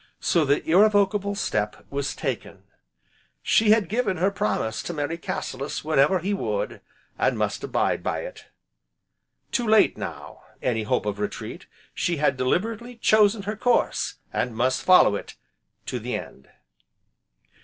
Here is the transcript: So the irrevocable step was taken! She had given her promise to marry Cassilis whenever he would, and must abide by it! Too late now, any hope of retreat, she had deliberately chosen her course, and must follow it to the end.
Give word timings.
So 0.19 0.45
the 0.45 0.67
irrevocable 0.67 1.35
step 1.35 1.85
was 1.91 2.15
taken! 2.15 2.63
She 3.43 3.69
had 3.69 3.87
given 3.87 4.17
her 4.17 4.31
promise 4.31 4.81
to 4.81 4.93
marry 4.95 5.15
Cassilis 5.15 5.83
whenever 5.85 6.17
he 6.17 6.33
would, 6.33 6.81
and 7.19 7.37
must 7.37 7.63
abide 7.63 8.01
by 8.01 8.21
it! 8.21 8.47
Too 9.51 9.67
late 9.67 9.99
now, 9.99 10.41
any 10.59 10.81
hope 10.81 11.05
of 11.05 11.19
retreat, 11.19 11.67
she 11.93 12.17
had 12.17 12.35
deliberately 12.35 12.95
chosen 12.95 13.43
her 13.43 13.55
course, 13.55 14.15
and 14.33 14.55
must 14.55 14.81
follow 14.81 15.15
it 15.15 15.35
to 15.85 15.99
the 15.99 16.15
end. 16.15 16.49